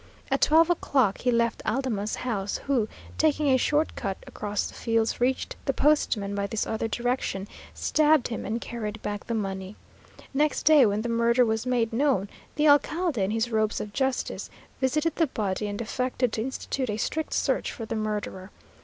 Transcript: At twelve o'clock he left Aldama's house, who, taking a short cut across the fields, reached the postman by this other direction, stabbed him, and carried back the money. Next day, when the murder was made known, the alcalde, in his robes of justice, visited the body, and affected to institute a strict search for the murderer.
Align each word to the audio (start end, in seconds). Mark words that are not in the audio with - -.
At 0.31 0.41
twelve 0.41 0.71
o'clock 0.71 1.19
he 1.19 1.31
left 1.31 1.61
Aldama's 1.63 2.15
house, 2.15 2.57
who, 2.65 2.87
taking 3.19 3.49
a 3.49 3.57
short 3.57 3.95
cut 3.95 4.17
across 4.25 4.65
the 4.65 4.73
fields, 4.73 5.21
reached 5.21 5.55
the 5.65 5.73
postman 5.75 6.33
by 6.33 6.47
this 6.47 6.65
other 6.65 6.87
direction, 6.87 7.47
stabbed 7.75 8.29
him, 8.29 8.43
and 8.43 8.59
carried 8.59 8.99
back 9.03 9.27
the 9.27 9.35
money. 9.35 9.75
Next 10.33 10.63
day, 10.63 10.87
when 10.87 11.03
the 11.03 11.07
murder 11.09 11.45
was 11.45 11.67
made 11.67 11.93
known, 11.93 12.29
the 12.55 12.67
alcalde, 12.67 13.21
in 13.23 13.29
his 13.29 13.51
robes 13.51 13.79
of 13.79 13.93
justice, 13.93 14.49
visited 14.79 15.17
the 15.17 15.27
body, 15.27 15.67
and 15.67 15.79
affected 15.79 16.33
to 16.33 16.41
institute 16.41 16.89
a 16.89 16.97
strict 16.97 17.31
search 17.31 17.71
for 17.71 17.85
the 17.85 17.95
murderer. 17.95 18.49